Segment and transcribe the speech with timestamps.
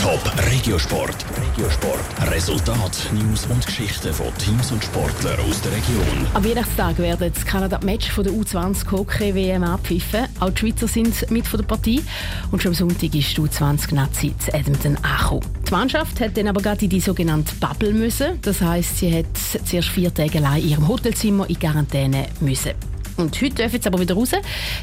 [0.00, 1.26] Top Regiosport.
[1.36, 2.32] Regiosport.
[2.32, 6.26] Resultat, News und Geschichten von Teams und Sportlern aus der Region.
[6.32, 10.26] Am Weihnachtstag werden das Kanada-Match der U20 Hockey WM abpfiffen.
[10.40, 12.02] Auch die Schweizer sind mit von der Partie.
[12.50, 15.42] Und schon am Sonntag ist die U20-Nazi zu Edmonton angekommen.
[15.68, 18.40] Die Mannschaft hat dann aber gerade in die sogenannte Bubble müssen.
[18.40, 19.26] Das heisst, sie hat
[19.66, 22.72] zuerst vier Tage allein in ihrem Hotelzimmer in Quarantäne müssen.
[23.20, 24.30] Und heute dürfen sie aber wieder raus,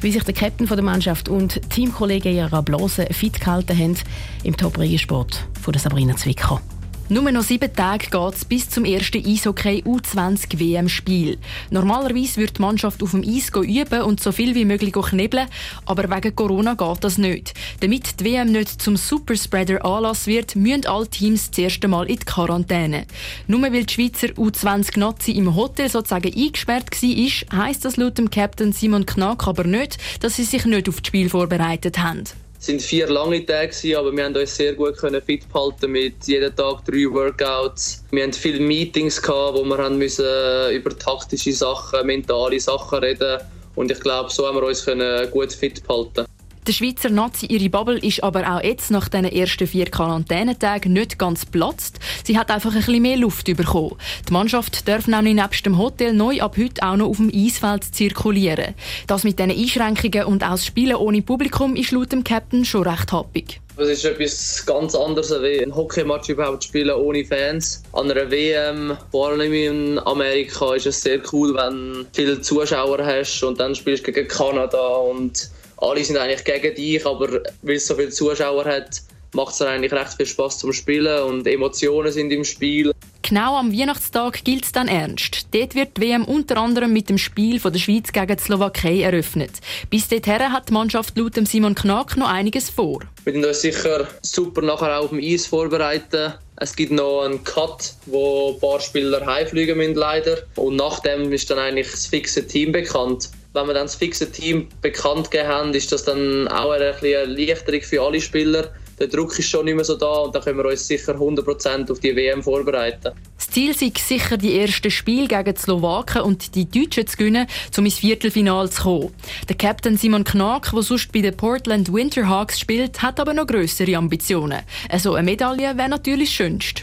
[0.00, 3.96] wie sich der Captain der Mannschaft und Teamkollegen ihrer Blase fit gehalten haben
[4.42, 6.60] im Top-Regensport von Sabrina Zwicker.
[7.08, 11.36] Nur noch sieben Tage geht es bis zum ersten Eishockey U20 WM-Spiel.
[11.70, 15.48] Normalerweise wird die Mannschaft auf dem Eis üben und so viel wie möglich knebeln,
[15.84, 17.54] aber wegen Corona geht das nicht.
[17.80, 22.16] Damit die WM nicht zum Superspreader Anlass wird, müssen alle Teams das erste Mal in
[22.16, 23.06] die Quarantäne.
[23.46, 28.72] Nur weil die Schweizer U20-Nazi im Hotel sozusagen eingesperrt war, heisst das laut dem Captain
[28.72, 32.24] Simon Knack aber nicht, dass sie sich nicht auf das Spiel vorbereitet haben.
[32.62, 36.54] Es waren vier lange Tage, aber wir haben uns sehr gut fit behalten mit jeden
[36.54, 38.04] Tag drei Workouts.
[38.12, 43.40] Wir hatten viele Meetings, wo wir müssen über taktische Sachen, mentale Sachen reden
[43.74, 44.86] und ich glaube, so haben wir uns
[45.32, 46.24] gut fit behalten.
[46.68, 51.18] Der Schweizer Nazi ihre Bubble ist aber auch jetzt nach den ersten vier Quarantänetagen nicht
[51.18, 51.98] ganz platzt.
[52.22, 53.96] Sie hat einfach ein bisschen mehr Luft bekommen.
[54.28, 57.92] Die Mannschaft darf nämlich nebst dem Hotel neu ab heute auch noch auf dem Eisfeld
[57.92, 58.74] zirkulieren.
[59.08, 62.86] Das mit diesen Einschränkungen und auch das Spielen ohne Publikum ist laut dem Captain schon
[62.86, 63.60] recht happig.
[63.76, 67.82] Es ist etwas ganz anderes, als ein Hockeymatch überhaupt spielen ohne Fans.
[67.92, 73.04] An einer WM, vor allem in Amerika, ist es sehr cool, wenn du viele Zuschauer
[73.04, 75.50] hast und dann spielst du gegen Kanada und
[75.82, 79.02] alle sind eigentlich gegen dich, aber weil es so viele Zuschauer hat,
[79.34, 82.92] macht es eigentlich recht viel Spaß zum Spielen und Emotionen sind im Spiel.
[83.22, 85.46] Genau am Weihnachtstag gilt es dann ernst.
[85.52, 89.02] Dort wird die WM unter anderem mit dem Spiel von der Schweiz gegen die Slowakei
[89.02, 89.52] eröffnet.
[89.90, 93.00] Bis dorthin hat die Mannschaft laut Simon Knack noch einiges vor.
[93.24, 96.34] Wir werden uns sicher super nachher auch auf dem Eis vorbereiten.
[96.56, 100.38] Es gibt noch einen Cut, wo ein paar Spieler heimfliegen müssen leider.
[100.56, 104.68] Und nachdem ist dann eigentlich das fixe Team bekannt wenn wir dann das fixe Team
[104.80, 108.70] bekannt gegeben haben, ist das dann auch eine, eine Erleichterung für alle Spieler.
[108.98, 111.90] Der Druck ist schon nicht mehr so da und da können wir uns sicher 100%
[111.90, 113.12] auf die WM vorbereiten.
[113.36, 117.46] Das Ziel ist sicher, die ersten Spiele gegen die Slowaken und die Deutschen zu gewinnen,
[117.76, 119.14] um ins Viertelfinale zu kommen.
[119.48, 123.96] Der Captain Simon Knack, der sonst bei den Portland Winterhawks spielt, hat aber noch größere
[123.96, 124.60] Ambitionen.
[124.88, 126.82] Also eine Medaille wäre natürlich das Schönste.